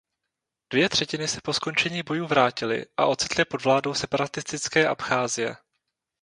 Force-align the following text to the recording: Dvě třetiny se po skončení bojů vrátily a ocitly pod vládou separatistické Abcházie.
Dvě 0.73 0.89
třetiny 0.89 1.27
se 1.27 1.41
po 1.43 1.53
skončení 1.53 2.03
bojů 2.03 2.27
vrátily 2.27 2.85
a 2.97 3.05
ocitly 3.05 3.45
pod 3.45 3.63
vládou 3.63 3.93
separatistické 3.93 4.87
Abcházie. 4.87 5.55